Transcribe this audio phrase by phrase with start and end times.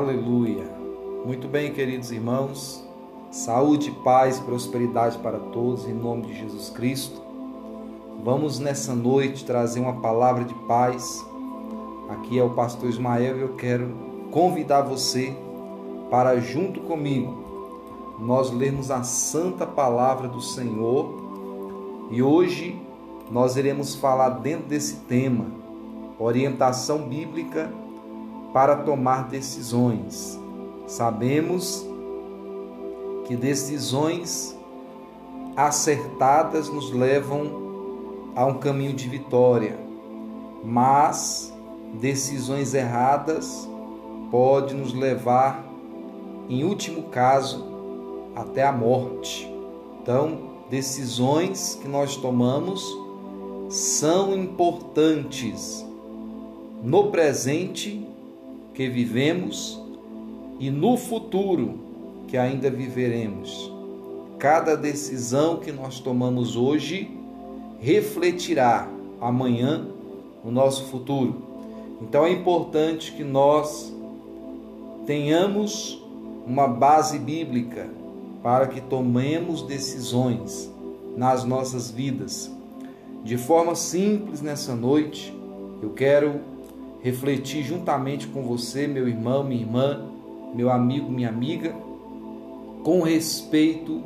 [0.00, 0.64] Aleluia.
[1.26, 2.82] Muito bem, queridos irmãos.
[3.30, 7.20] Saúde, paz, prosperidade para todos em nome de Jesus Cristo.
[8.24, 11.22] Vamos nessa noite trazer uma palavra de paz.
[12.08, 13.90] Aqui é o pastor Ismael e eu quero
[14.30, 15.36] convidar você
[16.10, 22.08] para junto comigo nós lermos a santa palavra do Senhor.
[22.10, 22.80] E hoje
[23.30, 25.44] nós iremos falar dentro desse tema,
[26.18, 27.70] orientação bíblica
[28.52, 30.38] para tomar decisões.
[30.86, 31.86] Sabemos
[33.26, 34.56] que decisões
[35.56, 39.78] acertadas nos levam a um caminho de vitória,
[40.64, 41.52] mas
[41.94, 43.68] decisões erradas
[44.30, 45.64] pode nos levar,
[46.48, 47.64] em último caso,
[48.34, 49.52] até a morte.
[50.02, 52.84] Então, decisões que nós tomamos
[53.68, 55.86] são importantes
[56.82, 58.09] no presente
[58.74, 59.80] que vivemos
[60.58, 61.78] e no futuro
[62.28, 63.70] que ainda viveremos.
[64.38, 67.10] Cada decisão que nós tomamos hoje
[67.80, 68.88] refletirá
[69.20, 69.86] amanhã
[70.44, 71.42] no nosso futuro.
[72.00, 73.92] Então é importante que nós
[75.06, 76.02] tenhamos
[76.46, 77.90] uma base bíblica
[78.42, 80.70] para que tomemos decisões
[81.16, 82.50] nas nossas vidas.
[83.22, 85.36] De forma simples nessa noite,
[85.82, 86.40] eu quero
[87.02, 90.06] refletir juntamente com você, meu irmão, minha irmã,
[90.54, 91.74] meu amigo, minha amiga,
[92.84, 94.02] com respeito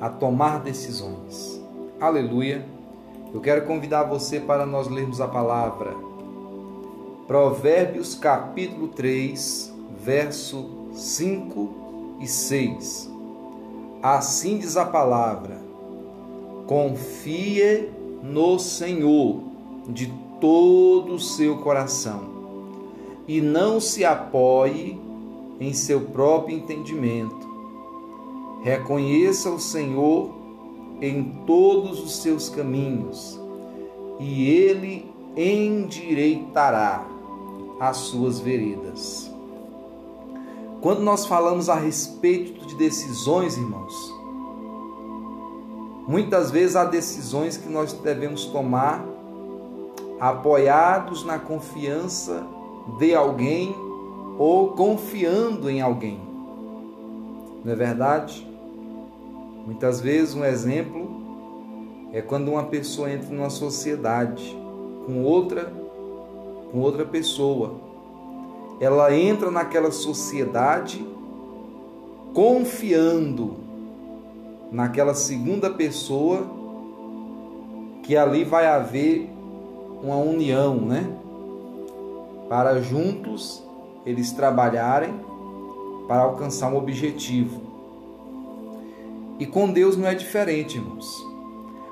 [0.00, 1.60] a tomar decisões.
[2.00, 2.64] Aleluia.
[3.32, 5.94] Eu quero convidar você para nós lermos a palavra.
[7.26, 13.10] Provérbios capítulo 3, verso 5 e 6.
[14.02, 15.60] Assim diz a palavra:
[16.66, 17.88] Confie
[18.22, 19.40] no Senhor
[19.88, 22.34] de todo o seu coração
[23.26, 24.98] e não se apoie
[25.60, 27.48] em seu próprio entendimento.
[28.62, 30.30] Reconheça o Senhor
[31.00, 33.38] em todos os seus caminhos
[34.18, 37.06] e ele endireitará
[37.80, 39.30] as suas veredas.
[40.80, 43.94] Quando nós falamos a respeito de decisões, irmãos,
[46.06, 49.04] muitas vezes há decisões que nós devemos tomar
[50.20, 52.46] apoiados na confiança
[52.98, 53.74] de alguém
[54.38, 56.20] ou confiando em alguém.
[57.64, 58.46] Não é verdade?
[59.66, 61.08] Muitas vezes um exemplo
[62.12, 64.56] é quando uma pessoa entra numa sociedade
[65.06, 65.72] com outra
[66.70, 67.74] com outra pessoa.
[68.80, 71.06] Ela entra naquela sociedade
[72.34, 73.56] confiando
[74.72, 76.44] naquela segunda pessoa
[78.02, 79.30] que ali vai haver
[80.04, 81.10] uma união, né?
[82.46, 83.62] Para juntos
[84.04, 85.14] eles trabalharem
[86.06, 87.62] para alcançar um objetivo.
[89.38, 91.26] E com Deus não é diferente, irmãos.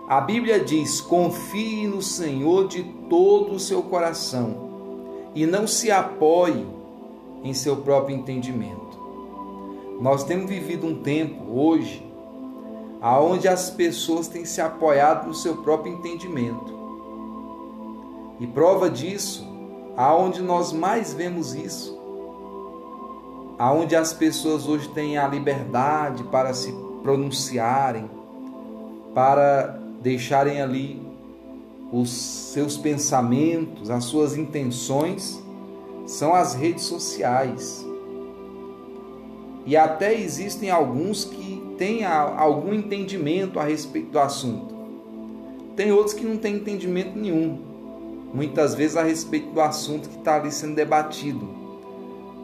[0.06, 4.70] A Bíblia diz: confie no Senhor de todo o seu coração
[5.34, 6.66] e não se apoie
[7.42, 9.00] em seu próprio entendimento.
[10.00, 12.06] Nós temos vivido um tempo hoje
[13.00, 16.81] aonde as pessoas têm se apoiado no seu próprio entendimento.
[18.42, 19.46] E prova disso,
[19.96, 21.96] aonde nós mais vemos isso,
[23.56, 28.10] aonde as pessoas hoje têm a liberdade para se pronunciarem,
[29.14, 31.00] para deixarem ali
[31.92, 35.40] os seus pensamentos, as suas intenções,
[36.04, 37.86] são as redes sociais.
[39.64, 44.74] E até existem alguns que têm algum entendimento a respeito do assunto.
[45.76, 47.70] Tem outros que não têm entendimento nenhum
[48.32, 51.48] muitas vezes a respeito do assunto que está ali sendo debatido,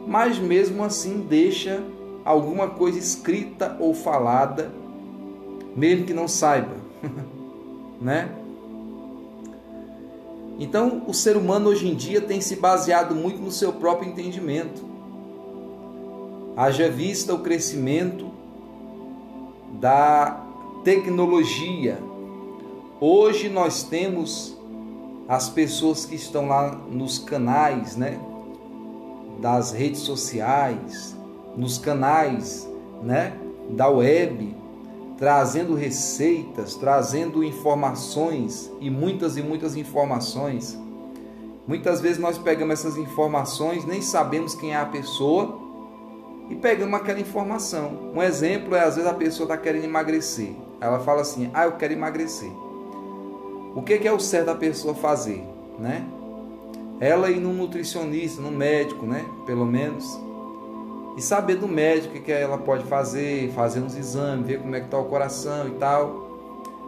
[0.07, 1.83] mas mesmo assim deixa
[2.23, 4.71] alguma coisa escrita ou falada,
[5.75, 6.75] mesmo que não saiba,
[7.99, 8.29] né?
[10.59, 14.83] Então, o ser humano hoje em dia tem se baseado muito no seu próprio entendimento.
[16.55, 18.29] Haja vista o crescimento
[19.79, 20.45] da
[20.83, 21.97] tecnologia.
[22.99, 24.58] Hoje nós temos
[25.29, 28.19] as pessoas que estão lá nos canais, né,
[29.39, 31.15] das redes sociais,
[31.55, 32.67] nos canais,
[33.03, 33.37] né,
[33.69, 34.55] da web,
[35.19, 40.75] trazendo receitas, trazendo informações e muitas e muitas informações.
[41.67, 45.59] Muitas vezes nós pegamos essas informações, nem sabemos quem é a pessoa
[46.49, 48.11] e pegamos aquela informação.
[48.15, 50.55] Um exemplo é às vezes a pessoa está querendo emagrecer.
[50.81, 52.49] Ela fala assim: "Ah, eu quero emagrecer".
[53.75, 55.43] O que é o certo da pessoa fazer,
[55.77, 56.05] né?
[56.99, 59.25] Ela ir num nutricionista, num médico, né?
[59.45, 60.19] Pelo menos,
[61.19, 64.79] e saber do médico o que ela pode fazer, fazer uns exames, ver como é
[64.79, 66.29] que está o coração e tal.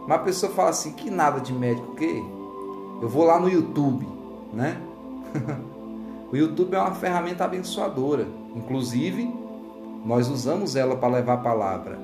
[0.06, 2.22] Mas a pessoa fala assim, que nada de médico, o quê?
[3.02, 4.08] Eu vou lá no YouTube,
[4.52, 4.80] né?
[6.32, 8.26] o YouTube é uma ferramenta abençoadora.
[8.56, 9.30] Inclusive,
[10.02, 11.98] nós usamos ela para levar a palavra.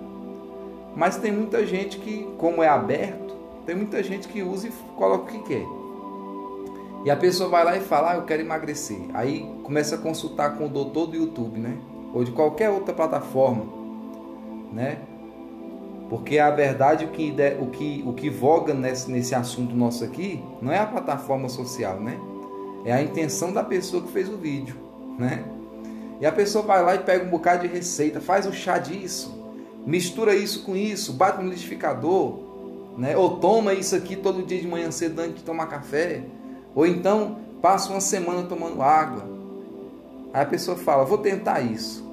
[0.95, 3.35] Mas tem muita gente que, como é aberto,
[3.69, 5.67] tem muita gente que usa e coloca o que quer.
[7.05, 8.99] E a pessoa vai lá e fala, ah, eu quero emagrecer.
[9.13, 11.77] Aí começa a consultar com o doutor do YouTube, né?
[12.15, 13.67] Ou de qualquer outra plataforma,
[14.73, 15.01] né?
[16.09, 17.31] Porque a verdade, o que,
[17.61, 22.01] o que, o que voga nesse, nesse assunto nosso aqui, não é a plataforma social,
[22.01, 22.19] né?
[22.87, 24.77] É a intenção da pessoa que fez o vídeo,
[25.19, 25.45] né?
[26.23, 29.47] E a pessoa vai lá e pega um bocado de receita, faz um chá disso,
[29.85, 32.48] mistura isso com isso, bate no liquidificador,
[32.99, 33.17] né?
[33.17, 36.25] Ou toma isso aqui todo dia de manhã cedo antes de tomar café.
[36.75, 39.25] Ou então passa uma semana tomando água.
[40.35, 42.07] Aí a pessoa fala: Vou tentar isso.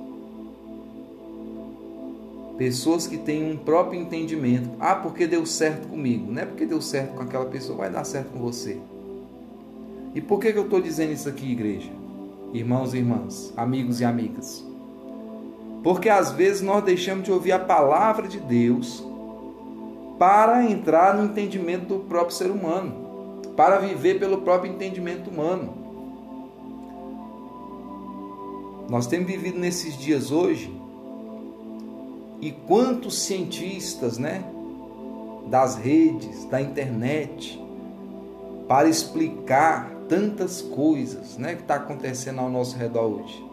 [2.55, 4.69] Pessoas que têm um próprio entendimento.
[4.79, 6.31] Ah, porque deu certo comigo.
[6.31, 8.77] Não é porque deu certo com aquela pessoa, vai dar certo com você.
[10.13, 11.89] E por que, que eu estou dizendo isso aqui, igreja?
[12.53, 14.63] Irmãos e irmãs, amigos e amigas.
[15.83, 19.03] Porque às vezes nós deixamos de ouvir a palavra de Deus
[20.17, 23.05] para entrar no entendimento do próprio ser humano
[23.55, 25.73] para viver pelo próprio entendimento humano.
[28.89, 30.71] Nós temos vivido nesses dias hoje
[32.39, 34.43] e quantos cientistas, né,
[35.47, 37.59] das redes, da internet,
[38.67, 43.43] para explicar tantas coisas, né, que está acontecendo ao nosso redor hoje.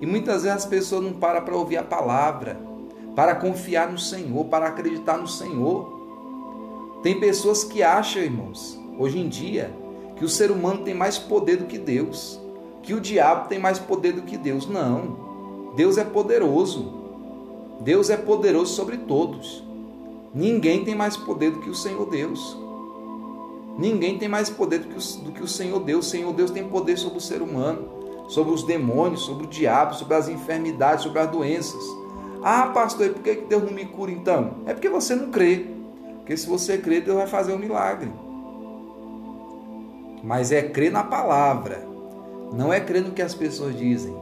[0.00, 2.56] E muitas vezes as pessoas não param para ouvir a palavra,
[3.14, 6.00] para confiar no Senhor, para acreditar no Senhor.
[7.02, 9.74] Tem pessoas que acham, irmãos, hoje em dia,
[10.16, 12.40] que o ser humano tem mais poder do que Deus,
[12.82, 14.66] que o diabo tem mais poder do que Deus.
[14.66, 15.72] Não.
[15.76, 16.92] Deus é poderoso.
[17.80, 19.64] Deus é poderoso sobre todos.
[20.34, 22.56] Ninguém tem mais poder do que o Senhor Deus.
[23.78, 26.06] Ninguém tem mais poder do que, o, do que o Senhor Deus.
[26.06, 29.94] O Senhor Deus tem poder sobre o ser humano, sobre os demônios, sobre o diabo,
[29.94, 31.82] sobre as enfermidades, sobre as doenças.
[32.44, 34.54] Ah, pastor, e por que Deus não me cura então?
[34.66, 35.66] É porque você não crê.
[36.18, 38.10] Porque se você crê, Deus vai fazer um milagre
[40.22, 41.86] mas é crer na palavra.
[42.52, 44.14] Não é crer no que as pessoas dizem.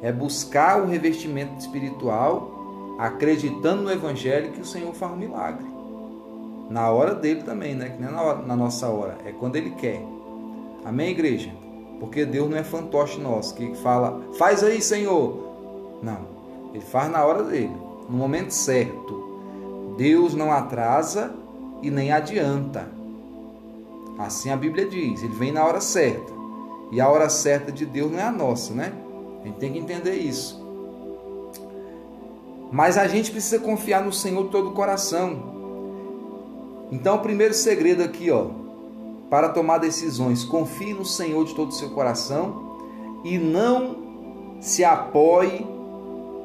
[0.00, 5.66] É buscar o revestimento espiritual, acreditando no Evangelho que o Senhor faz um milagre.
[6.70, 7.90] Na hora dele também, né?
[7.90, 10.02] Que não é na, hora, na nossa hora, é quando ele quer.
[10.84, 11.52] Amém, igreja?
[12.00, 15.52] Porque Deus não é fantoche nosso que fala, faz aí, Senhor.
[16.02, 16.31] Não,
[16.72, 17.76] ele faz na hora dele,
[18.08, 19.94] no momento certo.
[19.96, 21.34] Deus não atrasa
[21.82, 22.88] e nem adianta.
[24.18, 26.32] Assim a Bíblia diz, ele vem na hora certa.
[26.90, 28.92] E a hora certa de Deus não é a nossa, né?
[29.42, 30.62] A gente tem que entender isso.
[32.70, 35.52] Mas a gente precisa confiar no Senhor de todo o coração.
[36.90, 38.48] Então, o primeiro segredo aqui, ó,
[39.28, 42.76] para tomar decisões, confie no Senhor de todo o seu coração
[43.24, 45.66] e não se apoie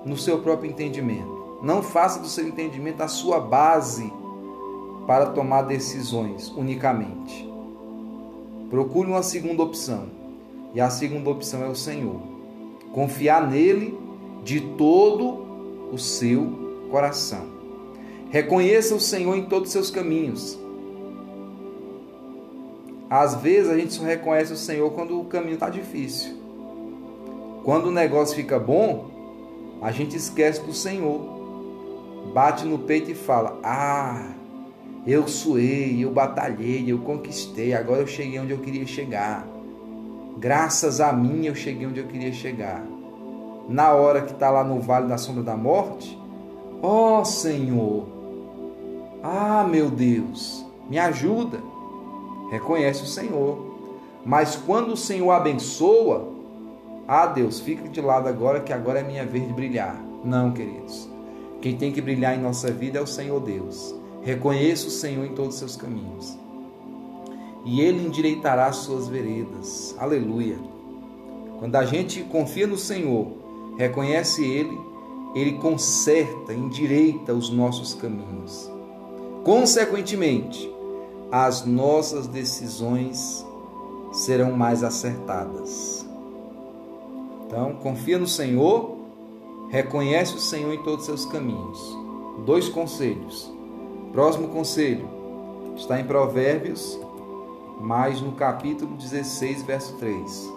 [0.07, 1.59] no seu próprio entendimento.
[1.62, 4.12] Não faça do seu entendimento a sua base
[5.05, 7.48] para tomar decisões unicamente.
[8.70, 10.15] Procure uma segunda opção.
[10.74, 12.22] E a segunda opção é o Senhor.
[12.93, 13.98] Confiar nele
[14.43, 15.46] de todo
[15.91, 17.46] o seu coração.
[18.29, 20.60] Reconheça o Senhor em todos os seus caminhos.
[23.10, 26.36] Às vezes a gente só reconhece o Senhor quando o caminho está difícil.
[27.63, 29.16] Quando o negócio fica bom,
[29.81, 31.38] a gente esquece do Senhor.
[32.34, 34.31] Bate no peito e fala: Ah,
[35.05, 39.48] eu suei, eu batalhei, eu conquistei, agora eu cheguei onde eu queria chegar.
[40.38, 42.84] Graças a mim eu cheguei onde eu queria chegar.
[43.69, 46.17] Na hora que está lá no vale da sombra da morte,
[46.81, 48.07] ó oh, Senhor,
[49.24, 51.60] ah meu Deus, me ajuda.
[52.51, 53.65] Reconhece o Senhor.
[54.25, 56.37] Mas quando o Senhor abençoa,
[57.07, 59.95] ah Deus, fica de lado agora que agora é minha vez de brilhar.
[60.25, 61.09] Não, queridos.
[61.61, 63.95] Quem tem que brilhar em nossa vida é o Senhor Deus.
[64.21, 66.37] Reconheça o Senhor em todos os seus caminhos,
[67.63, 69.95] e Ele endireitará as suas veredas.
[69.97, 70.57] Aleluia.
[71.59, 73.27] Quando a gente confia no Senhor,
[73.77, 74.77] reconhece Ele,
[75.33, 78.69] Ele conserta, endireita os nossos caminhos.
[79.43, 80.69] Consequentemente,
[81.31, 83.45] as nossas decisões
[84.11, 86.06] serão mais acertadas.
[87.48, 88.98] Então, confia no Senhor,
[89.70, 91.98] reconhece o Senhor em todos os seus caminhos.
[92.46, 93.51] Dois conselhos.
[94.12, 95.08] Próximo conselho
[95.75, 97.00] está em Provérbios,
[97.80, 100.54] mas no capítulo 16, verso 3.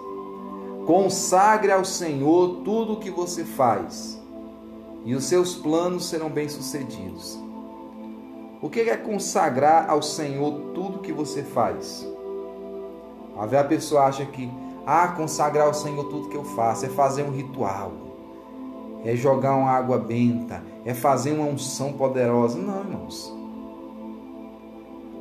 [0.85, 4.21] Consagre ao Senhor tudo o que você faz,
[5.05, 7.39] e os seus planos serão bem-sucedidos.
[8.61, 12.07] O que é consagrar ao Senhor tudo que você faz?
[13.37, 14.51] A pessoa acha que,
[14.85, 17.91] ah, consagrar ao Senhor tudo que eu faço é fazer um ritual,
[19.05, 22.57] é jogar uma água benta, é fazer uma unção poderosa.
[22.57, 23.33] Não, irmãos.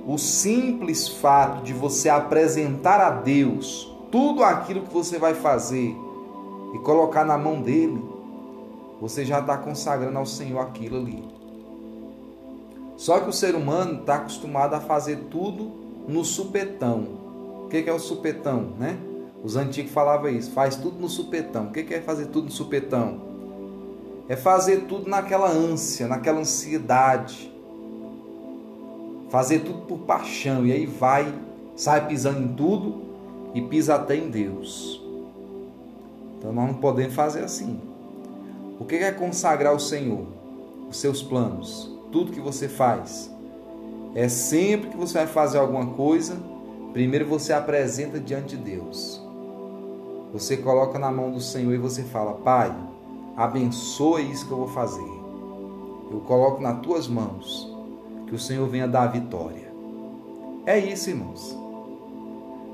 [0.07, 5.95] O simples fato de você apresentar a Deus tudo aquilo que você vai fazer
[6.75, 8.03] e colocar na mão dele,
[9.01, 11.23] você já está consagrando ao Senhor aquilo ali.
[12.97, 15.71] Só que o ser humano está acostumado a fazer tudo
[16.09, 17.07] no supetão.
[17.65, 18.99] O que é o supetão, né?
[19.43, 21.67] Os antigos falavam isso, faz tudo no supetão.
[21.67, 23.21] O que é fazer tudo no supetão?
[24.29, 27.51] É fazer tudo naquela ânsia, naquela ansiedade.
[29.29, 30.67] Fazer tudo por paixão.
[30.67, 31.33] E aí vai,
[31.75, 33.03] sai pisando em tudo
[33.55, 35.03] e pisa até em Deus.
[36.39, 37.81] Então nós não podemos fazer assim.
[38.79, 40.27] O que é consagrar o Senhor?
[40.89, 43.31] Os seus planos tudo que você faz.
[44.15, 46.37] É sempre que você vai fazer alguma coisa,
[46.93, 49.23] primeiro você apresenta diante de Deus.
[50.33, 52.75] Você coloca na mão do Senhor e você fala: Pai,
[53.37, 55.21] abençoa isso que eu vou fazer.
[56.11, 57.75] Eu coloco nas tuas mãos,
[58.27, 59.73] que o Senhor venha dar a vitória.
[60.67, 61.57] É isso, irmãos.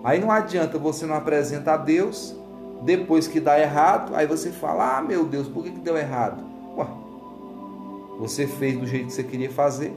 [0.05, 2.37] Aí não adianta você não apresentar a Deus,
[2.83, 6.45] depois que dá errado, aí você fala: Ah, meu Deus, por que, que deu errado?
[6.77, 6.87] Ué,
[8.19, 9.97] você fez do jeito que você queria fazer,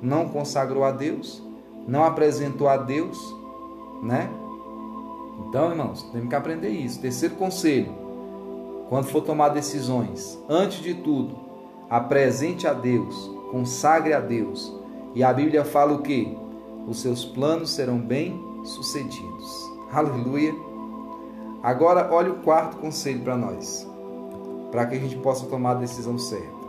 [0.00, 1.42] não consagrou a Deus,
[1.86, 3.18] não apresentou a Deus,
[4.02, 4.28] né?
[5.52, 6.98] Então, irmãos, temos que aprender isso.
[6.98, 7.92] Terceiro conselho:
[8.88, 11.38] quando for tomar decisões, antes de tudo,
[11.90, 14.74] apresente a Deus, consagre a Deus.
[15.14, 16.34] E a Bíblia fala o que?
[16.88, 19.70] Os seus planos serão bem sucedidos.
[19.92, 20.54] Aleluia.
[21.62, 23.86] Agora, olha o quarto conselho para nós,
[24.70, 26.62] para que a gente possa tomar a decisão certa.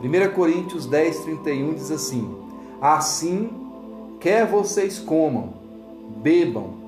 [0.00, 2.36] 1 Coríntios 10, 31 diz assim:
[2.80, 3.50] Assim,
[4.20, 5.54] quer vocês comam,
[6.22, 6.79] bebam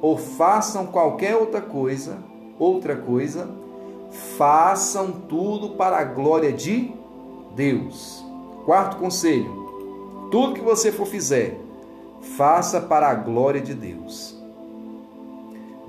[0.00, 2.18] ou façam qualquer outra coisa,
[2.58, 3.48] outra coisa,
[4.36, 6.92] façam tudo para a glória de
[7.54, 8.24] Deus.
[8.64, 11.58] Quarto conselho: tudo que você for fizer,
[12.36, 14.38] faça para a glória de Deus.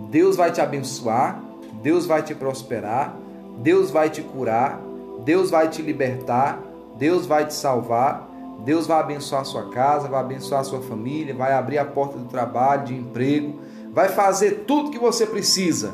[0.10, 1.42] Deus vai te abençoar,
[1.82, 3.16] Deus vai te prosperar,
[3.60, 4.80] Deus vai te curar,
[5.24, 6.60] Deus vai te libertar,
[6.98, 8.28] Deus vai te salvar,
[8.66, 12.18] Deus vai abençoar a sua casa, vai abençoar a sua família, vai abrir a porta
[12.18, 13.60] do trabalho, de emprego,
[13.92, 15.94] vai fazer tudo que você precisa,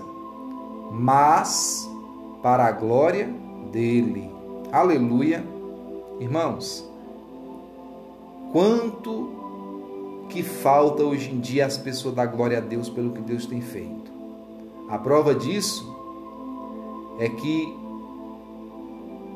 [0.91, 1.89] mas
[2.41, 3.33] para a glória
[3.71, 4.31] dele.
[4.71, 5.43] Aleluia.
[6.19, 6.87] Irmãos,
[8.51, 9.37] quanto
[10.29, 13.61] que falta hoje em dia as pessoas dar glória a Deus pelo que Deus tem
[13.61, 14.11] feito.
[14.89, 15.95] A prova disso
[17.19, 17.77] é que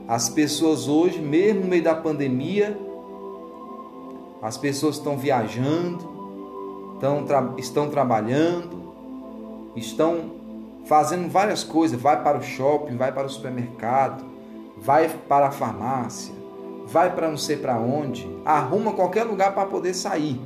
[0.08, 2.78] as pessoas hoje, mesmo no meio da pandemia,
[4.42, 6.11] as pessoas estão viajando,
[7.02, 8.94] estão, tra estão trabalhando,
[9.76, 10.36] estão
[10.86, 12.00] fazendo várias coisas.
[12.00, 14.24] Vai para o shopping, vai para o supermercado,
[14.78, 16.34] vai para a farmácia,
[16.86, 20.40] vai para não sei para onde, arruma qualquer lugar para poder sair.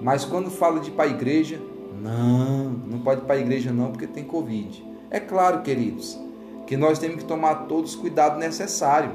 [0.00, 1.60] Mas quando fala de ir para a igreja,
[2.00, 4.84] não, não pode ir para a igreja não, porque tem Covid.
[5.10, 6.18] É claro, queridos,
[6.66, 9.12] que nós temos que tomar todos os cuidados necessários.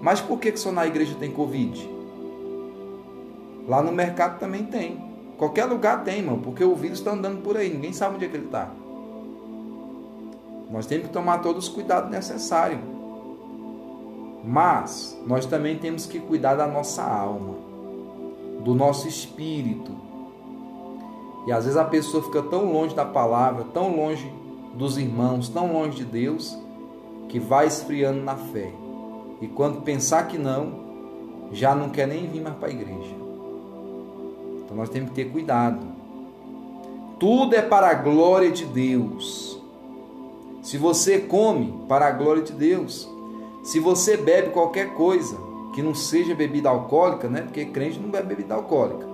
[0.00, 1.97] Mas por que, que só na igreja tem Covid?
[3.68, 4.98] Lá no mercado também tem.
[5.36, 8.28] Qualquer lugar tem, irmão, porque o vírus está andando por aí, ninguém sabe onde é
[8.28, 8.70] que ele está.
[10.70, 12.80] Nós temos que tomar todos os cuidados necessários.
[14.44, 17.54] Mas nós também temos que cuidar da nossa alma,
[18.64, 19.92] do nosso espírito.
[21.46, 24.30] E às vezes a pessoa fica tão longe da palavra, tão longe
[24.78, 26.56] dos irmãos tão longe de Deus
[27.28, 28.72] que vai esfriando na fé.
[29.40, 30.88] E quando pensar que não,
[31.52, 33.27] já não quer nem vir mais para a igreja.
[34.68, 35.80] Então nós temos que ter cuidado.
[37.18, 39.58] Tudo é para a glória de Deus.
[40.60, 43.08] Se você come, para a glória de Deus.
[43.64, 45.38] Se você bebe qualquer coisa
[45.74, 47.40] que não seja bebida alcoólica, né?
[47.40, 49.06] Porque crente não bebe bebida alcoólica.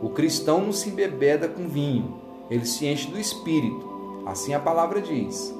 [0.00, 2.14] O cristão não se embebeda com vinho,
[2.48, 4.22] ele se enche do espírito.
[4.24, 5.52] Assim a palavra diz.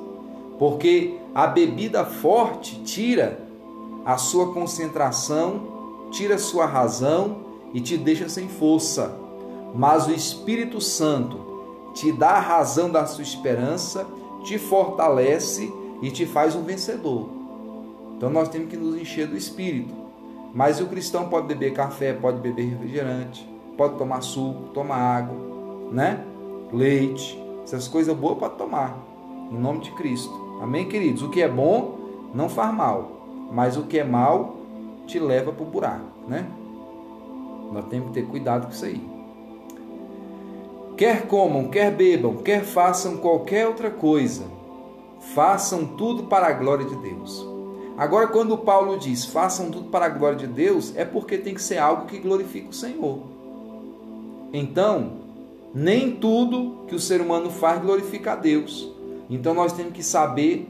[0.57, 3.41] Porque a bebida forte tira
[4.05, 9.17] a sua concentração, tira a sua razão e te deixa sem força.
[9.75, 11.39] Mas o Espírito Santo
[11.95, 14.07] te dá a razão da sua esperança,
[14.45, 17.29] te fortalece e te faz um vencedor.
[18.17, 19.95] Então nós temos que nos encher do Espírito.
[20.55, 23.47] Mas o cristão pode beber café, pode beber refrigerante,
[23.77, 25.37] pode tomar suco, tomar água,
[25.93, 26.25] né?
[26.73, 28.97] Leite, Essas coisas boas para tomar.
[29.51, 30.33] Em nome de Cristo.
[30.63, 31.23] Amém, queridos?
[31.23, 31.99] O que é bom
[32.33, 33.49] não faz mal.
[33.53, 34.57] Mas o que é mal
[35.07, 36.47] te leva para o buraco, né?
[37.73, 39.01] Nós temos que ter cuidado com isso aí.
[40.97, 44.45] Quer comam, quer bebam, quer façam qualquer outra coisa,
[45.35, 47.47] façam tudo para a glória de Deus.
[47.99, 51.63] Agora, quando Paulo diz façam tudo para a glória de Deus, é porque tem que
[51.63, 53.21] ser algo que glorifique o Senhor.
[54.53, 55.13] Então,
[55.75, 58.91] nem tudo que o ser humano faz glorifica a Deus.
[59.29, 60.67] Então, nós temos que saber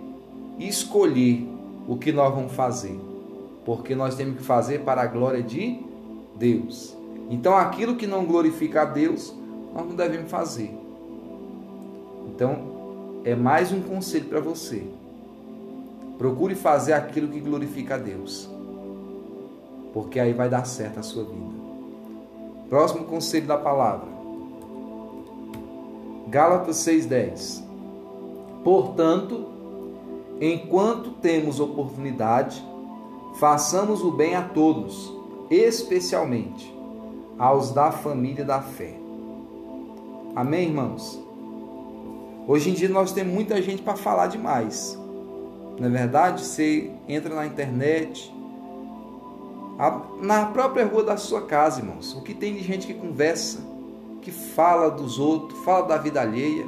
[0.59, 1.47] escolher
[1.87, 2.99] o que nós vamos fazer,
[3.65, 5.79] porque nós temos que fazer para a glória de
[6.38, 6.97] Deus.
[7.28, 9.35] Então, aquilo que não glorifica a Deus,
[9.75, 10.76] nós não devemos fazer.
[12.28, 14.85] Então, é mais um conselho para você.
[16.19, 18.49] Procure fazer aquilo que glorifica a Deus.
[19.93, 21.57] Porque aí vai dar certo a sua vida.
[22.69, 24.09] Próximo conselho da palavra.
[26.28, 27.62] Gálatas 6:10.
[28.64, 29.47] Portanto,
[30.40, 32.62] enquanto temos oportunidade,
[33.38, 35.15] façamos o bem a todos,
[35.50, 36.75] especialmente
[37.38, 38.95] aos da família da fé.
[40.35, 41.21] Amém, irmãos?
[42.49, 44.99] Hoje em dia nós temos muita gente para falar demais.
[45.79, 46.45] Não é verdade?
[46.45, 48.33] Você entra na internet,
[50.21, 52.15] na própria rua da sua casa, irmãos.
[52.15, 53.59] O que tem de gente que conversa,
[54.23, 56.65] que fala dos outros, fala da vida alheia,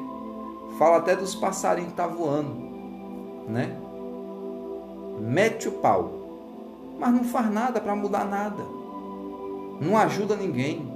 [0.79, 2.55] fala até dos passarinhos que estão tá voando,
[3.49, 3.77] né?
[5.21, 6.18] Mete o pau,
[6.99, 8.63] mas não faz nada para mudar nada.
[9.81, 10.91] Não ajuda ninguém,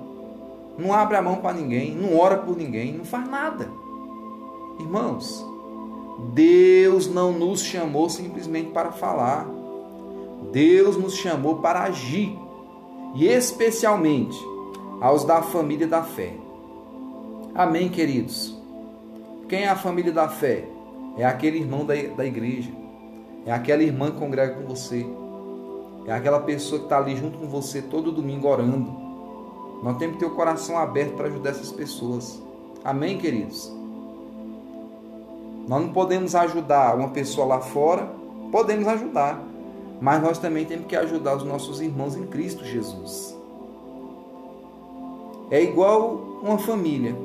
[0.77, 3.69] não abre a mão para ninguém, não ora por ninguém, não faz nada.
[4.81, 5.47] Irmãos,
[6.35, 9.47] Deus não nos chamou simplesmente para falar.
[10.51, 12.37] Deus nos chamou para agir.
[13.15, 14.39] E especialmente
[15.01, 16.35] aos da família da fé.
[17.55, 18.59] Amém, queridos?
[19.49, 20.65] Quem é a família da fé?
[21.19, 22.71] É aquele irmão da, da igreja.
[23.45, 25.07] É aquela irmã que congrega com você.
[26.07, 28.91] É aquela pessoa que está ali junto com você todo domingo orando.
[29.83, 32.41] Nós temos que ter o coração aberto para ajudar essas pessoas.
[32.85, 33.73] Amém, queridos?
[35.69, 38.11] Nós não podemos ajudar uma pessoa lá fora,
[38.51, 39.41] podemos ajudar,
[40.01, 43.37] mas nós também temos que ajudar os nossos irmãos em Cristo Jesus.
[45.51, 47.17] É igual uma família.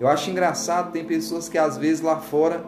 [0.00, 2.64] Eu acho engraçado, tem pessoas que às vezes lá fora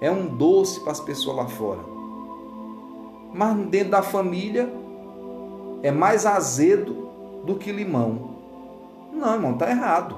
[0.00, 1.91] é um doce para as pessoas lá fora.
[3.32, 4.72] Mas dentro da família
[5.82, 7.08] é mais azedo
[7.44, 8.32] do que limão.
[9.12, 10.16] Não, irmão, tá errado.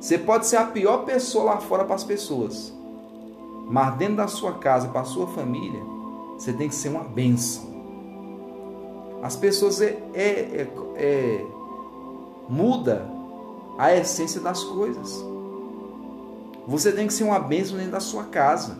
[0.00, 2.72] Você pode ser a pior pessoa lá fora para as pessoas,
[3.68, 5.80] mas dentro da sua casa, para a sua família,
[6.36, 7.70] você tem que ser uma bênção.
[9.22, 11.46] As pessoas é, é, é, é
[12.48, 13.08] muda
[13.78, 15.24] a essência das coisas.
[16.66, 18.78] Você tem que ser uma bênção dentro da sua casa.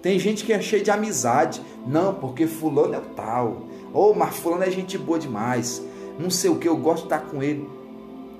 [0.00, 1.60] Tem gente que é cheia de amizade.
[1.86, 3.62] Não, porque fulano é o tal.
[3.92, 5.82] Ou, oh, mas fulano é gente boa demais.
[6.18, 7.68] Não sei o que, eu gosto de estar com ele.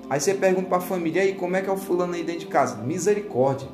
[0.09, 2.41] Aí você pergunta para a família, aí como é que é o fulano aí dentro
[2.41, 2.77] de casa?
[2.77, 3.67] Misericórdia.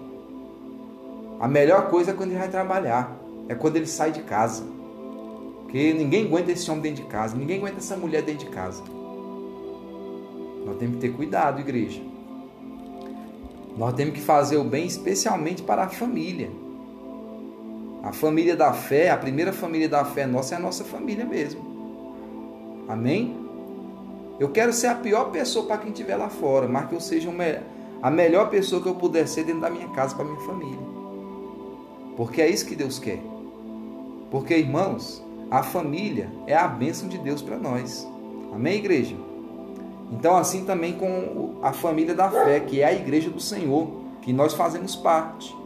[1.40, 3.18] A melhor coisa é quando ele vai trabalhar,
[3.48, 4.64] é quando ele sai de casa.
[5.64, 8.84] Porque ninguém aguenta esse homem dentro de casa, ninguém aguenta essa mulher dentro de casa.
[10.66, 12.02] Nós temos que ter cuidado, igreja.
[13.78, 16.50] Nós temos que fazer o bem especialmente para a família.
[18.06, 22.86] A família da fé, a primeira família da fé nossa é a nossa família mesmo.
[22.88, 23.36] Amém?
[24.40, 27.32] Eu quero ser a pior pessoa para quem estiver lá fora, mas que eu seja
[28.04, 30.78] a melhor pessoa que eu puder ser dentro da minha casa para minha família.
[32.16, 33.20] Porque é isso que Deus quer.
[34.30, 38.08] Porque, irmãos, a família é a bênção de Deus para nós.
[38.54, 39.16] Amém, igreja?
[40.12, 43.90] Então, assim também com a família da fé, que é a igreja do Senhor,
[44.22, 45.65] que nós fazemos parte.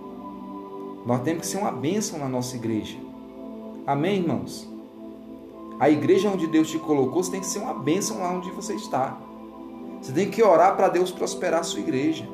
[1.06, 2.98] Nós temos que ser uma bênção na nossa igreja.
[3.86, 4.68] Amém, irmãos?
[5.80, 8.74] A igreja onde Deus te colocou, você tem que ser uma bênção lá onde você
[8.74, 9.18] está.
[10.02, 12.28] Você tem que orar para Deus prosperar a sua igreja.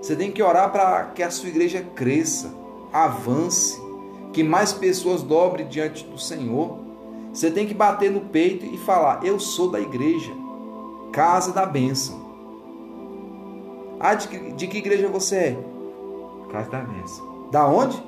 [0.00, 2.54] Você tem que orar para que a sua igreja cresça,
[2.92, 3.80] avance,
[4.32, 6.78] que mais pessoas dobrem diante do Senhor.
[7.32, 10.32] Você tem que bater no peito e falar: Eu sou da igreja,
[11.12, 12.26] casa da bênção.
[14.00, 15.58] Ah, de que, de que igreja você é?
[16.50, 17.37] Casa da bênção.
[17.50, 18.02] Da onde?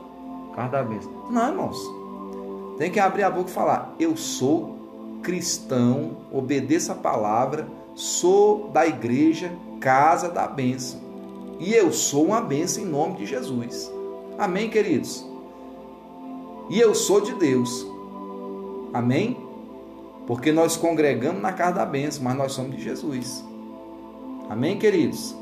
[0.55, 1.13] Casa da bênção.
[1.31, 1.79] Não, irmãos.
[2.79, 4.79] Tem que abrir a boca e falar: Eu sou
[5.23, 11.01] cristão, obedeço a palavra, sou da igreja, casa da bênção.
[11.59, 13.93] E eu sou uma bênção em nome de Jesus.
[14.39, 15.27] Amém, queridos?
[16.71, 17.87] E eu sou de Deus.
[18.93, 19.37] Amém?
[20.27, 23.45] Porque nós congregamos na casa da bênção, mas nós somos de Jesus.
[24.49, 25.37] Amém, queridos?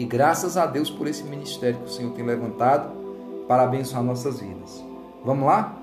[0.00, 2.90] E graças a Deus por esse ministério que o Senhor tem levantado
[3.46, 4.82] para abençoar nossas vidas.
[5.22, 5.78] Vamos lá?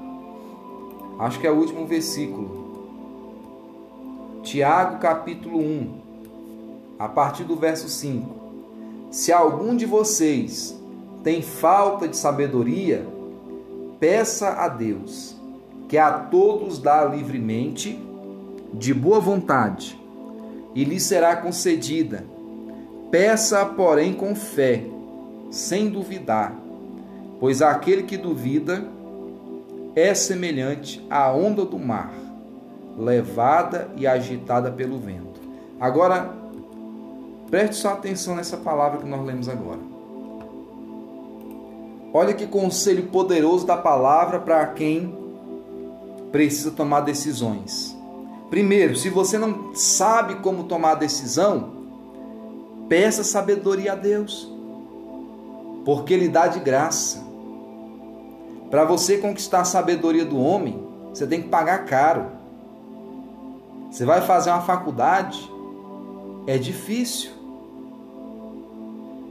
[1.20, 2.66] Acho que é o último versículo.
[4.42, 6.02] Tiago capítulo 1,
[6.98, 8.28] a partir do verso 5.
[9.12, 10.76] Se algum de vocês
[11.24, 13.06] tem falta de sabedoria,
[14.00, 15.38] peça a Deus,
[15.88, 18.04] que a todos dá livremente,
[18.74, 19.96] de boa vontade,
[20.74, 22.36] e lhe será concedida.
[23.10, 24.84] Peça, porém, com fé,
[25.50, 26.54] sem duvidar,
[27.40, 28.84] pois aquele que duvida
[29.96, 32.14] é semelhante à onda do mar,
[32.98, 35.40] levada e agitada pelo vento.
[35.80, 36.34] Agora,
[37.50, 39.80] preste sua atenção nessa palavra que nós lemos agora.
[42.14, 45.16] Olha que conselho poderoso da palavra para quem
[46.32, 47.96] precisa tomar decisões.
[48.50, 51.77] Primeiro, se você não sabe como tomar decisão,
[52.88, 54.52] peça sabedoria a Deus,
[55.86, 57.26] porque Ele dá de graça.
[58.70, 62.26] Para você conquistar a sabedoria do homem, você tem que pagar caro.
[63.90, 65.50] Você vai fazer uma faculdade,
[66.46, 67.32] é difícil.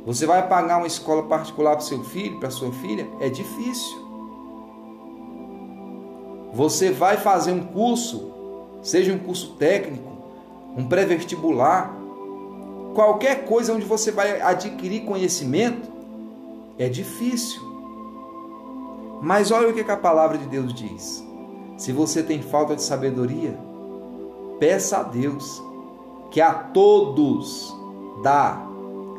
[0.06, 4.06] Você vai pagar uma escola particular para seu filho, para sua filha, é difícil.
[6.54, 8.32] Você vai fazer um curso,
[8.82, 10.10] seja um curso técnico,
[10.76, 11.94] um pré-vestibular,
[12.96, 15.86] qualquer coisa onde você vai adquirir conhecimento,
[16.78, 17.60] é difícil.
[19.20, 21.22] Mas olha o que a palavra de Deus diz.
[21.76, 23.54] Se você tem falta de sabedoria,
[24.58, 25.62] peça a Deus
[26.30, 27.76] que a todos
[28.22, 28.66] dá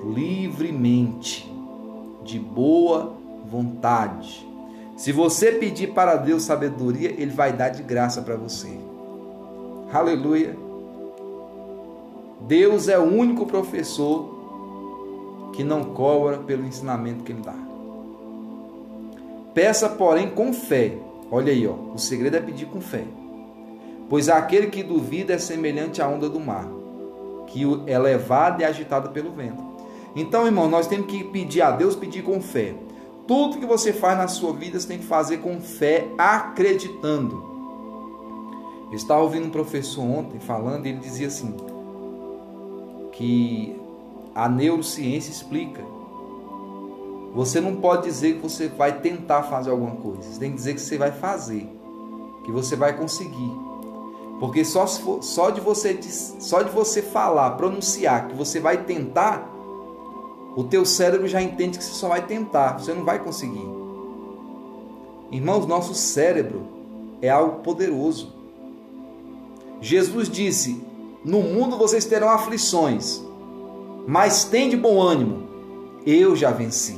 [0.03, 1.47] livremente,
[2.23, 3.13] de boa
[3.45, 4.45] vontade.
[4.95, 8.75] Se você pedir para Deus sabedoria, Ele vai dar de graça para você.
[9.93, 10.66] Aleluia.
[12.41, 14.37] Deus é o único professor
[15.53, 17.55] que não cobra pelo ensinamento que Ele dá.
[19.53, 20.97] Peça, porém, com fé.
[21.31, 21.73] Olha aí, ó.
[21.93, 23.03] o segredo é pedir com fé.
[24.09, 26.67] Pois aquele que duvida é semelhante à onda do mar,
[27.47, 29.61] que é levada e agitada pelo vento.
[30.15, 32.75] Então, irmão, nós temos que pedir a Deus, pedir com fé.
[33.27, 37.43] Tudo que você faz na sua vida, você tem que fazer com fé, acreditando.
[38.89, 41.53] Eu estava ouvindo um professor ontem falando, e ele dizia assim:
[43.17, 43.75] que
[44.35, 45.83] a neurociência explica.
[47.33, 50.75] Você não pode dizer que você vai tentar fazer alguma coisa, você tem que dizer
[50.75, 51.67] que você vai fazer,
[52.45, 53.51] que você vai conseguir.
[54.39, 59.49] Porque só, for, só, de você, só de você falar, pronunciar que você vai tentar,
[60.55, 63.67] o teu cérebro já entende que você só vai tentar, você não vai conseguir.
[65.31, 66.61] Irmãos, nosso cérebro
[67.21, 68.33] é algo poderoso.
[69.81, 70.83] Jesus disse:
[71.23, 73.21] No mundo vocês terão aflições,
[74.07, 75.47] mas tem de bom ânimo,
[76.05, 76.97] eu já venci.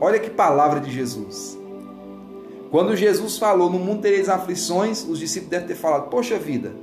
[0.00, 1.58] Olha que palavra de Jesus.
[2.70, 6.74] Quando Jesus falou, no mundo tereis aflições, os discípulos devem ter falado, poxa vida,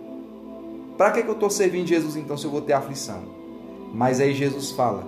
[0.98, 3.24] para que, que eu estou servindo Jesus então se eu vou ter aflição?
[3.94, 5.06] Mas aí Jesus fala,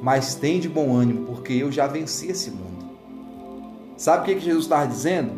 [0.00, 2.90] mas tem de bom ânimo, porque eu já venci esse mundo.
[3.96, 5.32] Sabe o que, que Jesus estava dizendo?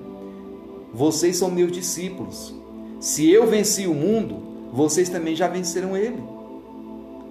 [0.93, 2.55] Vocês são meus discípulos.
[3.01, 6.23] Se eu venci o mundo, vocês também já venceram ele.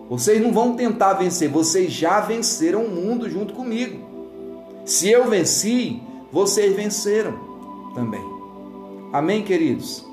[0.10, 4.00] Vocês não vão tentar vencer, vocês já venceram o mundo junto comigo.
[4.86, 6.02] Se eu venci,
[6.32, 7.34] vocês venceram
[7.94, 8.24] também.
[9.12, 10.06] Amém, queridos?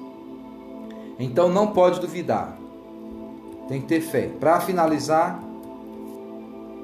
[1.19, 2.59] Então não pode duvidar.
[3.69, 4.29] Tem que ter fé.
[4.41, 5.41] Para finalizar,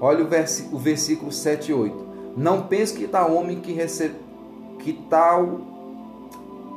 [0.01, 2.07] Olha o, vers o versículo 7 e 8.
[2.37, 4.15] Não pense que tal homem que recebe.
[4.81, 5.61] Que tal.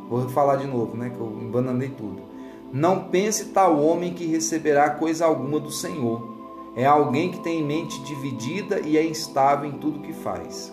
[0.10, 1.10] Vou falar de novo, né?
[1.10, 2.29] Que eu embananei tudo.
[2.72, 6.38] Não pense tal homem que receberá coisa alguma do Senhor.
[6.76, 10.72] É alguém que tem mente dividida e é instável em tudo que faz.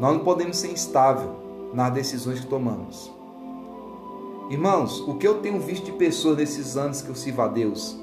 [0.00, 3.12] Nós não podemos ser instável nas decisões que tomamos.
[4.48, 7.98] Irmãos, o que eu tenho visto de pessoas nesses anos que eu sirvo a Deus,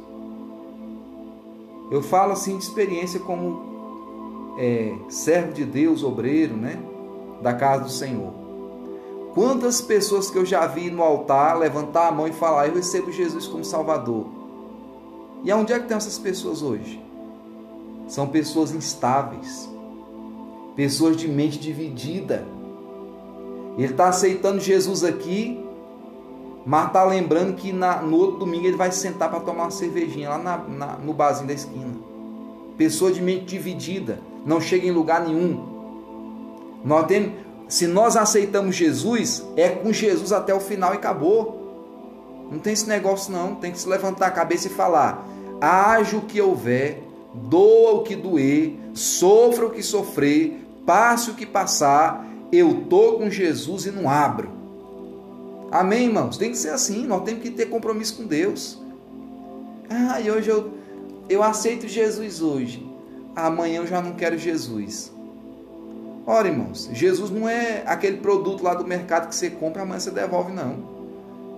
[1.89, 6.77] eu falo assim de experiência como é, servo de Deus, obreiro, né?
[7.41, 8.44] Da casa do Senhor.
[9.35, 13.11] Quantas pessoas que eu já vi no altar levantar a mão e falar: Eu recebo
[13.11, 14.27] Jesus como Salvador.
[15.43, 17.03] E aonde é que estão essas pessoas hoje?
[18.07, 19.69] São pessoas instáveis,
[20.73, 22.45] pessoas de mente dividida.
[23.77, 25.61] Ele está aceitando Jesus aqui,
[26.65, 30.29] mas tá lembrando que na, no outro domingo ele vai sentar para tomar uma cervejinha
[30.29, 31.93] lá na, na, no barzinho da esquina.
[32.77, 35.75] Pessoa de mente dividida, não chega em lugar nenhum.
[36.85, 42.47] Nós temos, se nós aceitamos Jesus, é com Jesus até o final e acabou.
[42.51, 45.25] Não tem esse negócio não, tem que se levantar a cabeça e falar:
[45.59, 47.01] haja o que houver,
[47.33, 53.29] doa o que doer, sofra o que sofrer, passe o que passar, eu tô com
[53.29, 54.51] Jesus e não abro.
[55.71, 56.37] Amém, irmãos?
[56.37, 58.79] Tem que ser assim, nós temos que ter compromisso com Deus.
[59.89, 60.71] Ah, e hoje eu,
[61.27, 62.85] eu aceito Jesus hoje.
[63.35, 65.11] Amanhã eu já não quero Jesus.
[66.27, 70.09] Ora, irmãos, Jesus não é aquele produto lá do mercado que você compra, amanhã você
[70.09, 70.95] devolve, não.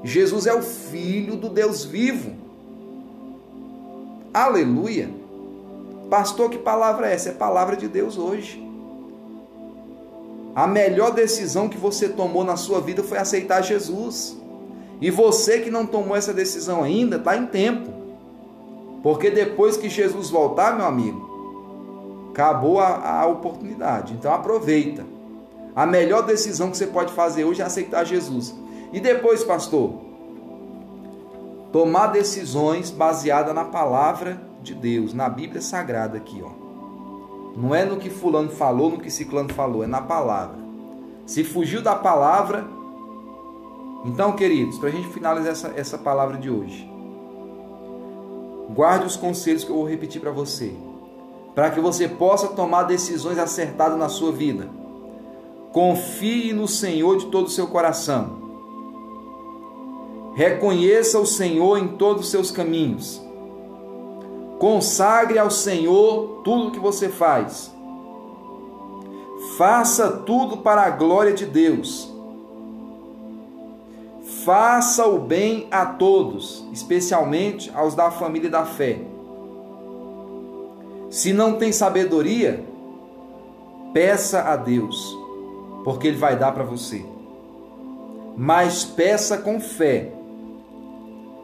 [0.03, 2.31] Jesus é o Filho do Deus vivo.
[4.33, 5.09] Aleluia.
[6.09, 7.29] Pastor, que palavra é essa?
[7.29, 8.63] É palavra de Deus hoje.
[10.53, 14.35] A melhor decisão que você tomou na sua vida foi aceitar Jesus.
[14.99, 17.89] E você que não tomou essa decisão ainda, está em tempo.
[19.03, 21.26] Porque depois que Jesus voltar, meu amigo,
[22.37, 24.13] acabou a, a oportunidade.
[24.13, 25.03] Então aproveita.
[25.75, 28.53] A melhor decisão que você pode fazer hoje é aceitar Jesus.
[28.93, 29.93] E depois, pastor,
[31.71, 36.67] tomar decisões baseadas na palavra de Deus, na Bíblia Sagrada aqui, ó.
[37.55, 40.57] Não é no que fulano falou, no que ciclano falou, é na palavra.
[41.25, 42.65] Se fugiu da palavra,
[44.05, 46.87] então, queridos, para a gente finalizar essa, essa palavra de hoje,
[48.69, 50.75] guarde os conselhos que eu vou repetir para você
[51.57, 54.69] para que você possa tomar decisões acertadas na sua vida.
[55.73, 58.29] Confie no Senhor de todo o seu coração.
[60.35, 63.19] Reconheça o Senhor em todos os seus caminhos.
[64.59, 67.75] Consagre ao Senhor tudo o que você faz.
[69.57, 72.13] Faça tudo para a glória de Deus.
[74.45, 79.16] Faça o bem a todos, especialmente aos da família da fé.
[81.17, 82.63] Se não tem sabedoria,
[83.91, 85.17] peça a Deus,
[85.83, 87.03] porque Ele vai dar para você.
[88.37, 90.13] Mas peça com fé,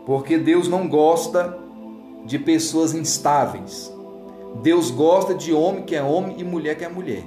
[0.06, 1.58] porque Deus não gosta
[2.24, 3.92] de pessoas instáveis.
[4.62, 7.24] Deus gosta de homem que é homem e mulher que é mulher.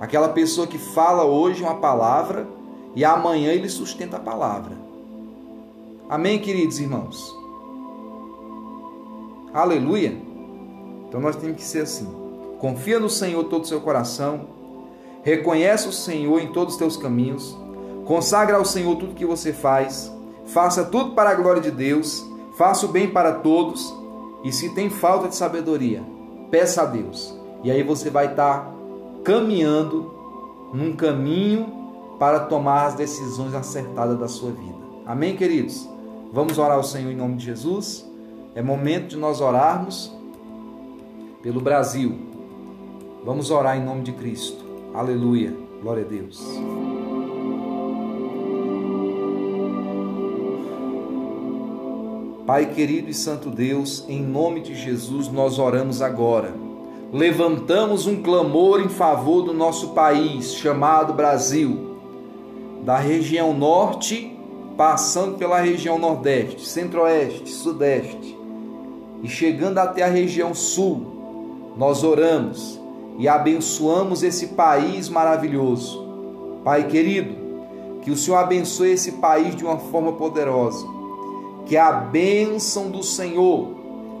[0.00, 2.48] Aquela pessoa que fala hoje uma palavra
[2.96, 4.76] e amanhã ele sustenta a palavra.
[6.08, 7.32] Amém, queridos irmãos?
[9.54, 10.25] Aleluia.
[11.08, 12.06] Então nós temos que ser assim.
[12.58, 14.48] Confia no Senhor todo o seu coração,
[15.22, 17.56] reconhece o Senhor em todos os teus caminhos,
[18.04, 20.12] consagra ao Senhor tudo que você faz,
[20.46, 22.24] faça tudo para a glória de Deus,
[22.56, 23.94] faça o bem para todos,
[24.42, 26.02] e se tem falta de sabedoria,
[26.50, 27.36] peça a Deus.
[27.62, 28.72] E aí você vai estar
[29.24, 30.14] caminhando
[30.72, 31.66] num caminho
[32.18, 34.76] para tomar as decisões acertadas da sua vida.
[35.04, 35.88] Amém, queridos?
[36.32, 38.08] Vamos orar ao Senhor em nome de Jesus.
[38.54, 40.15] É momento de nós orarmos
[41.46, 42.12] pelo Brasil.
[43.24, 44.64] Vamos orar em nome de Cristo.
[44.92, 45.54] Aleluia.
[45.80, 46.44] Glória a Deus.
[52.44, 56.52] Pai querido e santo Deus, em nome de Jesus nós oramos agora.
[57.12, 61.96] Levantamos um clamor em favor do nosso país, chamado Brasil,
[62.84, 64.36] da região norte,
[64.76, 68.36] passando pela região nordeste, centro-oeste, sudeste
[69.22, 71.15] e chegando até a região sul
[71.76, 72.80] nós oramos
[73.18, 76.04] e abençoamos esse país maravilhoso.
[76.64, 77.34] Pai querido,
[78.02, 80.86] que o Senhor abençoe esse país de uma forma poderosa.
[81.66, 83.68] Que a bênção do Senhor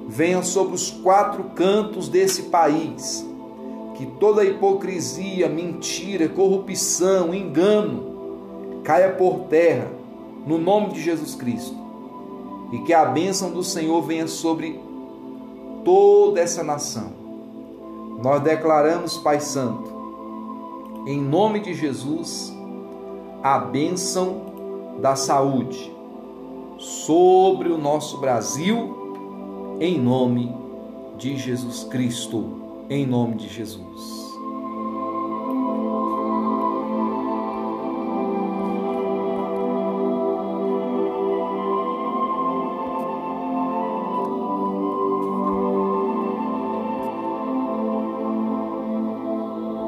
[0.06, 3.26] venha sobre os quatro cantos desse país.
[3.94, 8.14] Que toda hipocrisia, mentira, corrupção, engano
[8.84, 9.90] caia por terra,
[10.46, 11.74] no nome de Jesus Cristo.
[12.72, 14.80] E que a bênção do Senhor venha sobre
[15.84, 17.15] toda essa nação
[18.22, 22.52] nós declaramos, Pai Santo, em nome de Jesus,
[23.42, 25.94] a bênção da saúde
[26.78, 30.54] sobre o nosso Brasil, em nome
[31.16, 34.25] de Jesus Cristo, em nome de Jesus.